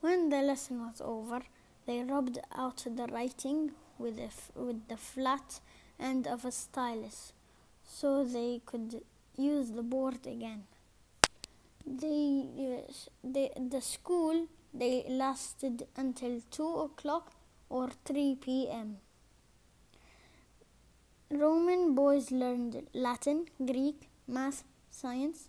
When 0.00 0.28
the 0.28 0.42
lesson 0.42 0.80
was 0.80 1.00
over, 1.00 1.40
they 1.86 2.02
rubbed 2.02 2.38
out 2.54 2.84
the 2.84 3.06
writing 3.06 3.72
with, 3.98 4.18
with 4.54 4.88
the 4.88 4.96
flat 4.96 5.60
end 5.98 6.26
of 6.26 6.44
a 6.44 6.52
stylus 6.52 7.32
so 7.84 8.24
they 8.24 8.60
could 8.66 9.02
use 9.36 9.70
the 9.70 9.82
board 9.82 10.26
again. 10.26 10.64
They, 11.86 12.44
uh, 12.58 12.92
they, 13.22 13.50
the 13.56 13.80
school 13.80 14.48
they 14.72 15.04
lasted 15.08 15.86
until 15.96 16.40
2 16.50 16.68
o'clock 16.78 17.32
or 17.68 17.90
3 18.04 18.36
p.m. 18.36 18.98
Roman 21.30 21.94
boys 21.94 22.30
learned 22.30 22.86
Latin, 22.94 23.46
Greek, 23.64 24.08
math, 24.28 24.62
science, 24.90 25.48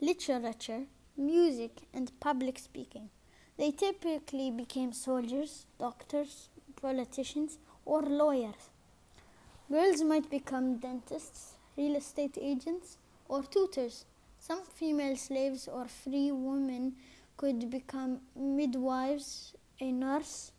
literature, 0.00 0.82
music, 1.16 1.82
and 1.94 2.12
public 2.20 2.58
speaking. 2.58 3.08
They 3.56 3.70
typically 3.70 4.50
became 4.50 4.92
soldiers, 4.92 5.66
doctors, 5.78 6.48
politicians, 6.80 7.58
or 7.84 8.02
lawyers. 8.02 8.70
Girls 9.70 10.02
might 10.02 10.30
become 10.30 10.76
dentists, 10.76 11.54
real 11.76 11.96
estate 11.96 12.38
agents, 12.40 12.98
or 13.28 13.42
tutors. 13.42 14.04
Some 14.38 14.62
female 14.62 15.16
slaves 15.16 15.68
or 15.68 15.86
free 15.86 16.30
women 16.30 16.94
could 17.38 17.70
become 17.70 18.20
midwives, 18.36 19.54
a 19.80 19.92
nurse 19.92 20.50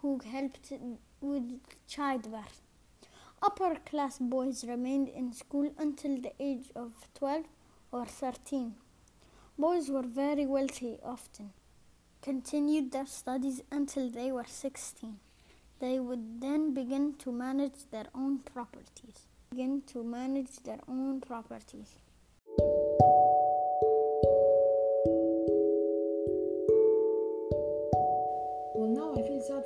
who 0.00 0.20
helped 0.30 0.70
with 1.20 1.60
childbirth. 1.88 2.60
Upper 3.42 3.76
class 3.86 4.18
boys 4.18 4.62
remained 4.64 5.08
in 5.08 5.32
school 5.32 5.72
until 5.78 6.20
the 6.20 6.32
age 6.38 6.70
of 6.76 6.92
12 7.14 7.46
or 7.90 8.06
13. 8.06 8.74
Boys 9.58 9.88
were 9.88 10.02
very 10.02 10.46
wealthy 10.46 10.98
often, 11.02 11.50
continued 12.20 12.92
their 12.92 13.06
studies 13.06 13.62
until 13.70 14.10
they 14.10 14.30
were 14.30 14.46
16. 14.46 15.16
They 15.80 15.98
would 15.98 16.40
then 16.40 16.74
begin 16.74 17.14
to 17.20 17.32
manage 17.32 17.90
their 17.90 18.06
own 18.14 18.38
properties. 18.40 19.26
Begin 19.50 19.82
to 19.88 20.04
manage 20.04 20.56
their 20.64 20.80
own 20.86 21.20
properties. 21.20 21.96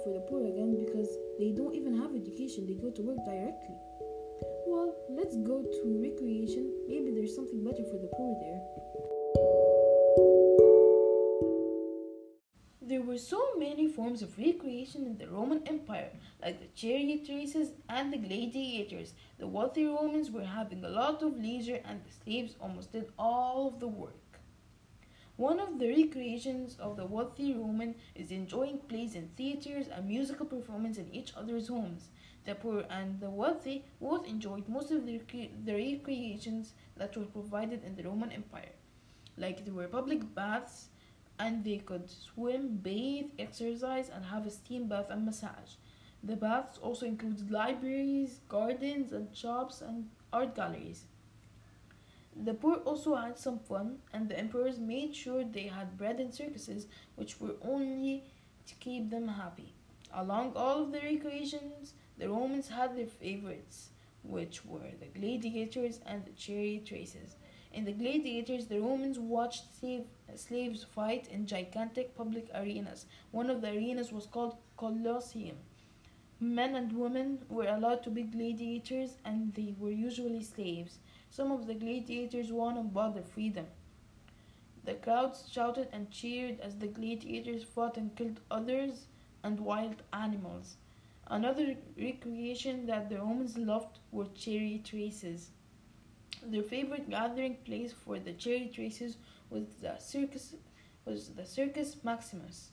For 0.07 0.13
the 0.13 0.21
poor 0.21 0.47
again 0.47 0.77
because 0.79 1.09
they 1.37 1.51
don't 1.51 1.75
even 1.75 1.99
have 1.99 2.15
education, 2.15 2.65
they 2.65 2.75
go 2.75 2.91
to 2.91 3.03
work 3.03 3.19
directly. 3.25 3.75
Well, 4.65 4.95
let's 5.11 5.37
go 5.37 5.63
to 5.63 6.01
recreation. 6.01 6.73
Maybe 6.87 7.11
there's 7.11 7.35
something 7.35 7.65
better 7.65 7.83
for 7.83 7.99
the 7.99 8.09
poor 8.15 8.37
there. 8.41 8.61
There 12.83 13.03
were 13.03 13.19
so 13.19 13.57
many 13.59 13.89
forms 13.89 14.23
of 14.23 14.39
recreation 14.39 15.07
in 15.07 15.19
the 15.19 15.27
Roman 15.27 15.67
Empire, 15.67 16.13
like 16.41 16.61
the 16.61 16.69
chariot 16.81 17.27
races 17.29 17.73
and 17.89 18.13
the 18.13 18.19
gladiators. 18.19 19.15
The 19.41 19.49
wealthy 19.49 19.87
Romans 19.87 20.31
were 20.31 20.45
having 20.45 20.85
a 20.85 20.89
lot 20.89 21.21
of 21.25 21.37
leisure, 21.37 21.81
and 21.85 22.01
the 22.05 22.13
slaves 22.23 22.55
almost 22.61 22.93
did 22.93 23.09
all 23.19 23.67
of 23.67 23.81
the 23.81 23.89
work. 23.89 24.15
One 25.37 25.61
of 25.61 25.79
the 25.79 25.89
recreations 25.89 26.77
of 26.79 26.97
the 26.97 27.05
wealthy 27.05 27.53
Roman 27.53 27.95
is 28.15 28.31
enjoying 28.31 28.79
plays 28.79 29.15
in 29.15 29.29
theaters 29.37 29.87
and 29.89 30.09
musical 30.09 30.47
performance 30.47 30.97
in 30.97 31.13
each 31.13 31.35
other's 31.37 31.69
homes. 31.69 32.09
The 32.47 32.55
poor 32.55 32.85
and 32.89 33.21
the 33.21 33.29
wealthy 33.29 33.85
both 34.01 34.27
enjoyed 34.27 34.67
most 34.67 34.91
of 34.91 35.05
the, 35.05 35.21
the 35.65 35.75
recreations 35.75 36.73
that 36.97 37.15
were 37.19 37.27
provided 37.27 37.85
in 37.85 37.97
the 37.97 38.05
Roman 38.05 38.33
Empire, 38.33 38.73
like 39.37 39.65
there 39.67 39.75
were 39.75 39.89
public 39.89 40.35
baths, 40.35 40.89
and 41.39 41.63
they 41.63 41.79
could 41.79 42.09
swim, 42.09 42.79
bathe, 42.79 43.27
exercise, 43.39 44.09
and 44.09 44.25
have 44.25 44.47
a 44.47 44.51
steam 44.51 44.89
bath 44.89 45.11
and 45.11 45.27
massage. 45.27 45.75
The 46.23 46.37
baths 46.37 46.79
also 46.79 47.05
included 47.05 47.51
libraries, 47.51 48.41
gardens, 48.49 49.13
and 49.13 49.37
shops 49.37 49.83
and 49.83 50.09
art 50.33 50.55
galleries. 50.55 51.05
The 52.45 52.53
poor 52.55 52.77
also 52.77 53.15
had 53.15 53.39
some 53.39 53.59
fun, 53.59 53.99
and 54.13 54.29
the 54.29 54.39
emperors 54.39 54.79
made 54.79 55.17
sure 55.17 55.43
they 55.43 55.69
had 55.69 55.97
bread 55.97 56.21
and 56.21 56.35
circuses, 56.35 56.87
which 57.15 57.41
were 57.41 57.57
only 57.63 58.25
to 58.67 58.75
keep 58.75 59.11
them 59.11 59.29
happy. 59.29 59.73
Along 60.13 60.53
all 60.55 60.83
of 60.83 60.93
the 60.93 61.01
recreations, 61.01 61.95
the 62.19 62.29
Romans 62.29 62.69
had 62.69 62.95
their 62.95 63.07
favorites, 63.07 63.91
which 64.23 64.65
were 64.67 64.93
the 65.01 65.19
gladiators 65.19 66.01
and 66.05 66.25
the 66.25 66.33
chariot 66.33 66.91
races. 66.91 67.37
In 67.73 67.85
the 67.85 67.93
gladiators, 67.93 68.67
the 68.67 68.81
Romans 68.81 69.19
watched 69.19 69.75
slave, 69.79 70.05
slaves 70.35 70.85
fight 70.85 71.29
in 71.29 71.47
gigantic 71.47 72.15
public 72.17 72.49
arenas. 72.55 73.07
One 73.31 73.51
of 73.51 73.61
the 73.63 73.69
arenas 73.69 74.13
was 74.13 74.27
called 74.27 74.57
Colosseum. 74.77 75.57
Men 76.39 76.75
and 76.75 76.93
women 76.93 77.39
were 77.49 77.69
allowed 77.69 78.03
to 78.05 78.11
be 78.11 78.23
gladiators, 78.23 79.17
and 79.25 79.55
they 79.55 79.75
were 79.79 79.91
usually 79.91 80.43
slaves. 80.43 80.99
Some 81.37 81.53
of 81.53 81.67
the 81.67 81.75
gladiators 81.75 82.51
won 82.51 82.79
and 82.79 82.95
bought 82.95 83.13
their 83.13 83.23
freedom. 83.23 83.67
The 84.85 84.95
crowds 84.95 85.47
shouted 85.53 85.89
and 85.93 86.11
cheered 86.11 86.61
as 86.61 86.77
the 86.77 86.87
gladiators 86.87 87.63
fought 87.63 87.99
and 87.99 88.17
killed 88.17 88.41
others 88.51 89.05
and 89.45 89.61
wild 89.61 89.97
animals. 90.15 90.77
Another 91.27 91.77
recreation 91.99 92.87
that 92.87 93.11
the 93.11 93.19
Romans 93.19 93.59
loved 93.59 93.99
were 94.13 94.29
chariot 94.35 94.95
races. 94.95 95.51
Their 96.43 96.63
favorite 96.63 97.11
gathering 97.11 97.57
place 97.67 97.93
for 97.93 98.19
the 98.19 98.33
chariot 98.33 98.79
races 98.79 99.19
was 99.51 99.67
the 99.83 99.99
circus 99.99 100.55
was 101.05 101.29
the 101.35 101.45
Circus 101.45 102.03
Maximus. 102.03 102.71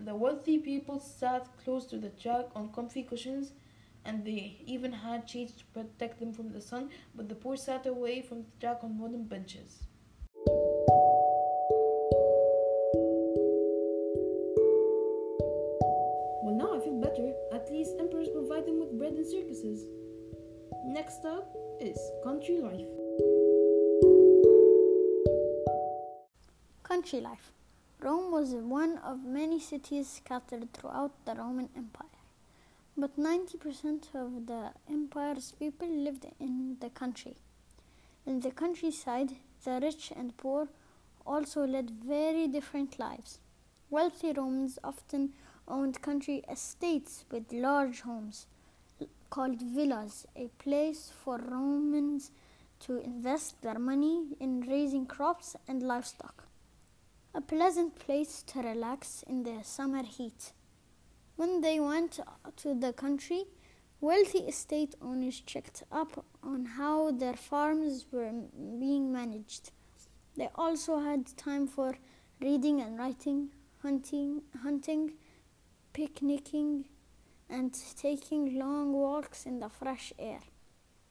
The 0.00 0.14
wealthy 0.14 0.58
people 0.58 1.00
sat 1.00 1.48
close 1.64 1.86
to 1.86 1.96
the 1.96 2.10
track 2.10 2.48
on 2.54 2.70
comfy 2.70 3.02
cushions 3.02 3.52
and 4.08 4.24
they 4.24 4.56
even 4.64 4.90
had 4.90 5.28
shades 5.28 5.52
to 5.52 5.64
protect 5.74 6.18
them 6.18 6.32
from 6.32 6.50
the 6.50 6.60
sun, 6.62 6.88
but 7.14 7.28
the 7.28 7.34
poor 7.34 7.56
sat 7.56 7.86
away 7.86 8.22
from 8.22 8.38
the 8.38 8.50
track 8.58 8.78
on 8.82 8.98
wooden 8.98 9.24
benches. 9.24 9.84
Well, 16.42 16.56
now 16.56 16.74
I 16.74 16.80
feel 16.80 16.98
better. 16.98 17.34
At 17.52 17.70
least 17.70 17.96
emperors 18.00 18.30
provide 18.30 18.64
them 18.64 18.80
with 18.80 18.98
bread 18.98 19.12
and 19.12 19.26
circuses. 19.26 19.84
Next 20.86 21.26
up 21.26 21.54
is 21.78 21.98
country 22.24 22.60
life. 22.62 22.88
Country 26.82 27.20
life. 27.20 27.52
Rome 28.00 28.32
was 28.32 28.54
one 28.54 28.96
of 28.98 29.26
many 29.26 29.60
cities 29.60 30.08
scattered 30.08 30.72
throughout 30.72 31.12
the 31.26 31.34
Roman 31.34 31.68
Empire. 31.76 32.17
But 33.00 33.16
90% 33.16 34.12
of 34.16 34.46
the 34.46 34.72
empire's 34.90 35.52
people 35.52 35.88
lived 35.88 36.26
in 36.40 36.78
the 36.80 36.90
country. 36.90 37.36
In 38.26 38.40
the 38.40 38.50
countryside, 38.50 39.36
the 39.64 39.78
rich 39.80 40.12
and 40.16 40.36
poor 40.36 40.66
also 41.24 41.64
led 41.64 41.90
very 41.90 42.48
different 42.48 42.98
lives. 42.98 43.38
Wealthy 43.88 44.32
Romans 44.32 44.80
often 44.82 45.32
owned 45.68 46.02
country 46.02 46.42
estates 46.50 47.24
with 47.30 47.52
large 47.52 48.00
homes 48.00 48.46
called 49.30 49.62
villas, 49.62 50.26
a 50.34 50.48
place 50.58 51.12
for 51.22 51.38
Romans 51.38 52.32
to 52.80 52.96
invest 52.96 53.62
their 53.62 53.78
money 53.78 54.36
in 54.40 54.62
raising 54.62 55.06
crops 55.06 55.54
and 55.68 55.84
livestock. 55.84 56.48
A 57.32 57.40
pleasant 57.40 57.94
place 57.94 58.42
to 58.48 58.60
relax 58.60 59.22
in 59.28 59.44
the 59.44 59.62
summer 59.62 60.02
heat. 60.02 60.52
When 61.38 61.60
they 61.60 61.78
went 61.78 62.18
to 62.56 62.74
the 62.74 62.92
country, 62.92 63.44
wealthy 64.00 64.40
estate 64.40 64.96
owners 65.00 65.40
checked 65.40 65.84
up 65.92 66.24
on 66.42 66.64
how 66.64 67.12
their 67.12 67.36
farms 67.36 68.06
were 68.10 68.32
being 68.80 69.12
managed. 69.12 69.70
They 70.36 70.50
also 70.56 70.98
had 70.98 71.36
time 71.36 71.68
for 71.68 71.94
reading 72.40 72.80
and 72.80 72.98
writing, 72.98 73.50
hunting, 73.84 74.42
hunting, 74.64 75.12
picnicking, 75.92 76.86
and 77.48 77.72
taking 77.96 78.58
long 78.58 78.92
walks 78.92 79.46
in 79.46 79.60
the 79.60 79.68
fresh 79.68 80.12
air. 80.18 80.40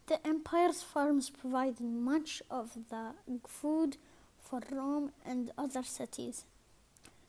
The 0.08 0.20
empire's 0.28 0.84
farms 0.84 1.30
provided 1.30 1.80
much 1.80 2.44
of 2.52 2.90
the 2.90 3.14
food 3.48 3.96
for 4.38 4.60
Rome 4.70 5.14
and 5.26 5.54
other 5.58 5.84
cities. 5.84 6.44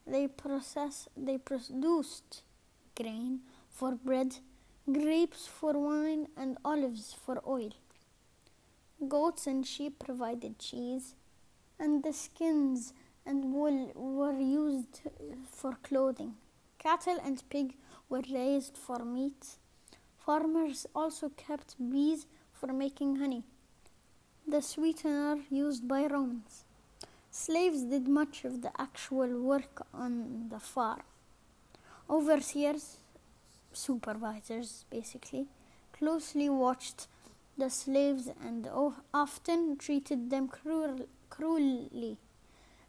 They 0.05 0.27
process, 0.27 1.07
they 1.17 1.39
produced 1.39 2.43
grain 3.01 3.41
for 3.71 3.93
bread, 3.95 4.37
grapes 4.91 5.47
for 5.47 5.73
wine, 5.73 6.27
and 6.37 6.59
olives 6.65 7.15
for 7.25 7.41
oil. 7.47 7.73
Goats 9.07 9.47
and 9.47 9.67
sheep 9.67 9.99
provided 9.99 10.59
cheese, 10.59 11.15
and 11.79 12.03
the 12.03 12.13
skins 12.13 12.93
and 13.25 13.53
wool 13.53 13.93
were 13.95 14.39
used 14.39 15.03
for 15.51 15.77
clothing. 15.83 16.35
Cattle 16.79 17.19
and 17.25 17.43
pig 17.51 17.75
were 18.09 18.23
raised 18.33 18.77
for 18.77 19.05
meat. 19.05 19.59
Farmers 20.17 20.87
also 20.95 21.29
kept 21.31 21.77
bees 21.91 22.27
for 22.53 22.73
making 22.73 23.17
honey, 23.17 23.45
the 24.47 24.61
sweetener 24.61 25.39
used 25.51 25.87
by 25.87 26.07
Romans. 26.07 26.65
Slaves 27.31 27.83
did 27.85 28.09
much 28.09 28.45
of 28.45 28.63
the 28.63 28.73
actual 28.81 29.41
work 29.41 29.87
on 29.95 30.49
the 30.51 30.59
farm. 30.59 31.03
Overseers, 32.11 32.97
supervisors 33.73 34.87
basically, 34.91 35.47
closely 35.93 36.49
watched 36.49 37.07
the 37.59 37.69
slaves 37.69 38.29
and 38.41 38.69
oh, 38.73 38.95
often 39.13 39.77
treated 39.77 40.31
them 40.31 40.49
cruel, 40.49 41.07
cruelly. 41.29 42.17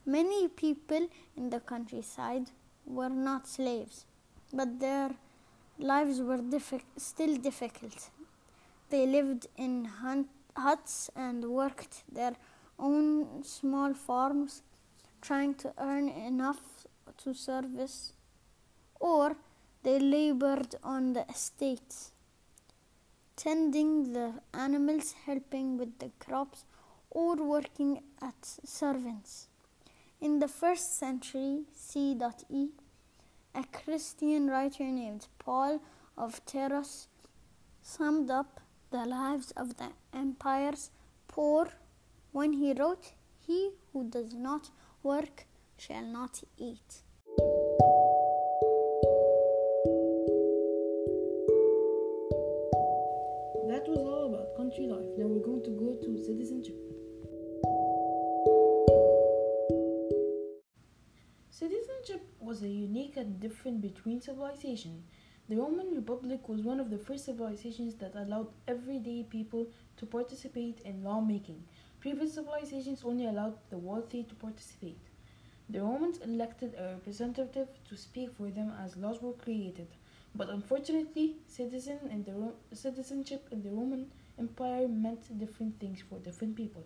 Many 0.05 0.47
people 0.47 1.09
in 1.35 1.49
the 1.49 1.59
countryside 1.59 2.51
were 2.85 3.09
not 3.09 3.47
slaves, 3.47 4.05
but 4.53 4.79
their 4.79 5.11
lives 5.77 6.21
were 6.21 6.41
still 6.97 7.35
difficult. 7.35 8.09
They 8.89 9.05
lived 9.05 9.47
in 9.57 9.89
huts 10.55 11.09
and 11.15 11.43
worked 11.45 12.03
their 12.11 12.35
own 12.77 13.43
small 13.43 13.93
farms, 13.93 14.61
trying 15.21 15.55
to 15.55 15.73
earn 15.77 16.07
enough 16.07 16.85
to 17.23 17.33
service, 17.33 18.13
or 18.99 19.35
they 19.83 19.99
labored 19.99 20.75
on 20.83 21.13
the 21.13 21.25
estates, 21.29 22.11
tending 23.35 24.13
the 24.13 24.33
animals, 24.53 25.13
helping 25.25 25.77
with 25.77 25.99
the 25.99 26.11
crops, 26.19 26.65
or 27.09 27.35
working 27.35 28.01
as 28.21 28.59
servants. 28.65 29.47
In 30.21 30.39
the 30.39 30.47
first 30.47 30.97
century 30.97 31.63
CE, 31.73 32.15
A 33.55 33.63
Christian 33.71 34.47
writer 34.47 34.83
named 34.83 35.27
Paul 35.39 35.81
of 36.17 36.45
Tarsus 36.45 37.07
summed 37.81 38.29
up 38.29 38.59
the 38.91 39.05
lives 39.05 39.51
of 39.51 39.77
the 39.77 39.91
empire's 40.13 40.91
poor 41.27 41.69
when 42.31 42.53
he 42.53 42.73
wrote, 42.73 43.13
He 43.47 43.71
who 43.93 44.03
does 44.03 44.33
not 44.33 44.69
work 45.03 45.45
shall 45.77 46.05
not 46.05 46.43
eat. 46.57 47.03
Country 54.79 54.95
life. 54.95 55.09
Now 55.17 55.27
we're 55.27 55.45
going 55.45 55.63
to 55.63 55.71
go 55.71 55.97
to 56.03 56.23
citizenship. 56.23 56.75
Citizenship 61.49 62.25
was 62.39 62.63
a 62.63 62.67
unique 62.67 63.17
and 63.17 63.39
different 63.39 63.81
between 63.81 64.21
civilizations. 64.21 65.03
The 65.49 65.57
Roman 65.57 65.95
Republic 65.95 66.47
was 66.47 66.61
one 66.61 66.79
of 66.79 66.89
the 66.89 66.97
first 66.97 67.25
civilizations 67.25 67.95
that 67.95 68.15
allowed 68.15 68.47
everyday 68.67 69.23
people 69.23 69.67
to 69.97 70.05
participate 70.05 70.79
in 70.85 71.03
lawmaking. 71.03 71.63
Previous 71.99 72.35
civilizations 72.35 73.01
only 73.03 73.25
allowed 73.25 73.55
the 73.69 73.77
wealthy 73.77 74.23
to 74.23 74.35
participate. 74.35 74.99
The 75.69 75.81
Romans 75.81 76.19
elected 76.19 76.75
a 76.75 76.93
representative 76.93 77.67
to 77.89 77.97
speak 77.97 78.29
for 78.37 78.49
them 78.49 78.71
as 78.83 78.95
laws 78.95 79.21
were 79.21 79.33
created. 79.33 79.87
But 80.35 80.49
unfortunately, 80.49 81.35
citizen 81.47 81.99
in 82.11 82.23
the 82.23 82.33
Ro- 82.33 82.53
citizenship 82.71 83.47
in 83.51 83.63
the 83.63 83.69
Roman 83.69 84.11
Empire 84.39 84.87
meant 84.87 85.37
different 85.37 85.79
things 85.79 86.01
for 86.09 86.19
different 86.19 86.55
people. 86.55 86.85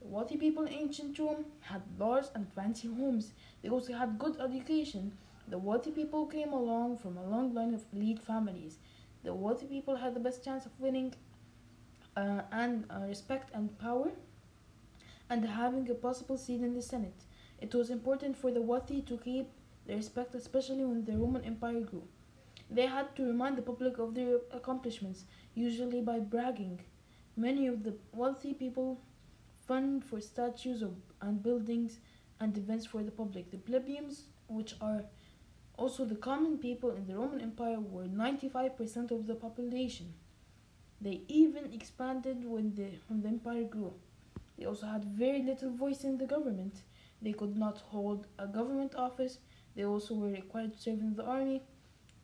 The 0.00 0.08
wealthy 0.08 0.36
people 0.36 0.64
in 0.64 0.72
ancient 0.72 1.18
Rome 1.18 1.44
had 1.60 1.82
laws 1.98 2.30
and 2.34 2.52
fancy 2.52 2.88
homes. 2.88 3.32
They 3.62 3.68
also 3.68 3.92
had 3.94 4.18
good 4.18 4.36
education. 4.40 5.12
The 5.48 5.58
wealthy 5.58 5.90
people 5.90 6.26
came 6.26 6.52
along 6.52 6.98
from 6.98 7.16
a 7.16 7.24
long 7.24 7.54
line 7.54 7.74
of 7.74 7.84
elite 7.92 8.20
families. 8.20 8.78
The 9.24 9.34
wealthy 9.34 9.66
people 9.66 9.96
had 9.96 10.14
the 10.14 10.20
best 10.20 10.44
chance 10.44 10.66
of 10.66 10.72
winning 10.78 11.14
uh, 12.16 12.42
and 12.52 12.84
uh, 12.90 13.06
respect 13.06 13.50
and 13.54 13.76
power 13.78 14.10
and 15.30 15.44
having 15.46 15.88
a 15.90 15.94
possible 15.94 16.36
seat 16.36 16.60
in 16.60 16.74
the 16.74 16.82
Senate. 16.82 17.24
It 17.60 17.74
was 17.74 17.90
important 17.90 18.36
for 18.36 18.50
the 18.50 18.60
wealthy 18.60 19.00
to 19.02 19.16
keep 19.16 19.50
their 19.86 19.96
respect, 19.96 20.34
especially 20.34 20.84
when 20.84 21.04
the 21.04 21.16
Roman 21.16 21.44
Empire 21.44 21.80
grew. 21.80 22.02
They 22.70 22.86
had 22.86 23.14
to 23.16 23.24
remind 23.24 23.56
the 23.58 23.62
public 23.62 23.98
of 23.98 24.14
their 24.14 24.38
accomplishments, 24.52 25.24
usually 25.54 26.00
by 26.00 26.20
bragging. 26.20 26.80
Many 27.40 27.68
of 27.68 27.84
the 27.84 27.94
wealthy 28.12 28.52
people 28.52 29.00
fund 29.66 30.04
for 30.04 30.20
statues 30.20 30.82
of, 30.82 30.94
and 31.22 31.42
buildings 31.42 31.98
and 32.38 32.54
events 32.58 32.84
for 32.84 33.02
the 33.02 33.10
public. 33.10 33.50
The 33.50 33.56
plebeians, 33.56 34.24
which 34.46 34.74
are 34.78 35.04
also 35.78 36.04
the 36.04 36.16
common 36.16 36.58
people 36.58 36.90
in 36.90 37.06
the 37.06 37.16
Roman 37.16 37.40
Empire, 37.40 37.80
were 37.80 38.04
95% 38.04 39.10
of 39.10 39.26
the 39.26 39.34
population. 39.34 40.12
They 41.00 41.22
even 41.28 41.72
expanded 41.72 42.44
when 42.44 42.74
the, 42.74 42.88
when 43.08 43.22
the 43.22 43.28
empire 43.28 43.64
grew. 43.64 43.94
They 44.58 44.66
also 44.66 44.84
had 44.84 45.06
very 45.06 45.42
little 45.42 45.70
voice 45.70 46.04
in 46.04 46.18
the 46.18 46.26
government. 46.26 46.82
They 47.22 47.32
could 47.32 47.56
not 47.56 47.78
hold 47.78 48.26
a 48.38 48.46
government 48.46 48.94
office. 48.96 49.38
They 49.74 49.86
also 49.86 50.12
were 50.12 50.28
required 50.28 50.74
to 50.74 50.78
serve 50.78 51.00
in 51.00 51.14
the 51.14 51.24
army. 51.24 51.62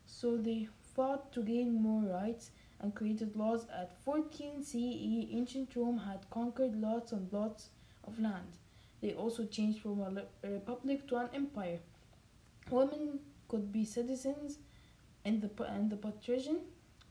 So 0.05 0.37
they 0.37 0.69
fought 0.95 1.33
to 1.33 1.43
gain 1.43 1.73
more 1.73 2.03
rights 2.03 2.51
and 2.81 2.95
created 2.95 3.37
laws. 3.37 3.67
At 3.73 3.97
14 4.05 4.63
CE, 4.63 5.29
ancient 5.33 5.75
Rome 5.77 5.99
had 5.99 6.29
conquered 6.31 6.81
lots 6.81 7.13
and 7.13 7.33
lots 7.33 7.71
of 8.05 8.19
land. 8.19 8.59
They 9.01 9.13
also 9.13 9.45
changed 9.45 9.81
from 9.81 10.01
a, 10.01 10.49
republic 10.49 11.07
to 11.09 11.17
an 11.17 11.29
empire. 11.35 11.79
Women 12.71 13.21
could 13.49 13.73
be 13.73 13.85
citizens 13.85 14.59
in 15.25 15.41
the, 15.41 15.51
and 15.65 15.91
the 15.91 15.97
patrician 15.97 16.61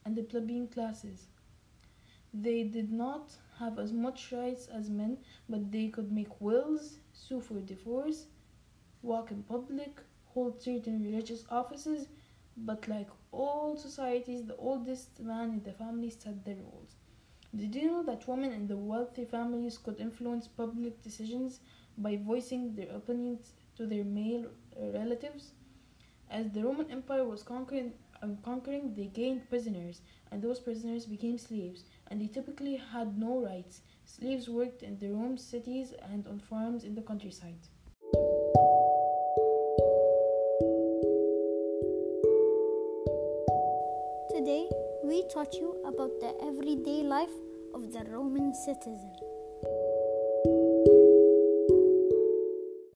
and 0.04 0.16
the 0.16 0.24
plebeian 0.24 0.68
classes. 0.68 1.28
They 2.34 2.64
did 2.64 2.92
not 2.92 3.32
have 3.60 3.80
as 3.80 3.94
much 3.94 4.32
rights 4.32 4.68
as 4.68 4.90
men, 4.90 5.18
but 5.48 5.72
they 5.72 5.88
could 5.88 6.12
make 6.12 6.42
wills, 6.42 6.98
sue 7.14 7.40
for 7.40 7.62
divorce, 7.62 8.26
walk 9.02 9.32
in 9.32 9.44
public, 9.44 10.02
hold 10.34 10.62
certain 10.62 11.02
religious 11.02 11.46
offices, 11.50 12.08
but 12.58 12.88
like 12.88 13.10
all 13.32 13.76
societies, 13.78 14.46
the 14.46 14.56
oldest 14.56 15.20
man 15.20 15.50
in 15.50 15.64
the 15.64 15.74
family 15.74 16.10
set 16.10 16.46
the 16.46 16.56
rules. 16.56 16.96
Did 17.56 17.76
you 17.76 17.92
know 17.92 18.04
that 18.04 18.28
women 18.28 18.52
in 18.52 18.68
the 18.68 18.78
wealthy 18.78 19.26
families 19.26 19.78
could 19.78 20.00
influence 20.00 20.48
public 20.48 21.02
decisions 21.02 21.60
by 21.98 22.18
voicing 22.18 22.76
their 22.76 22.90
opinions 22.90 23.54
to 23.78 23.86
their 23.86 24.04
male 24.04 24.46
uh, 24.46 24.92
relatives? 24.92 25.52
As 26.30 26.50
the 26.52 26.64
Roman 26.64 26.90
Empire 26.92 27.24
was 27.24 27.44
conquering, 27.44 27.94
um, 28.22 28.38
conquering, 28.44 28.94
they 28.96 29.06
gained 29.06 29.50
prisoners, 29.50 30.02
and 30.32 30.42
those 30.42 30.60
prisoners 30.60 31.06
became 31.06 31.38
slaves, 31.38 31.84
and 32.08 32.20
they 32.20 32.28
typically 32.28 32.76
had 32.76 33.18
no 33.18 33.40
rights. 33.40 33.82
Slaves 34.06 34.50
worked 34.50 34.84
in 34.84 34.98
the 35.00 35.10
Rome 35.10 35.38
cities 35.38 35.94
and 36.12 36.28
on 36.28 36.40
farms 36.40 36.84
in 36.84 36.96
the 36.96 37.02
countryside. 37.02 37.60
We 45.16 45.24
taught 45.30 45.54
you 45.54 45.74
about 45.86 46.12
the 46.20 46.34
everyday 46.44 47.02
life 47.02 47.36
of 47.74 47.94
the 47.94 48.04
Roman 48.12 48.54
citizen. 48.54 49.14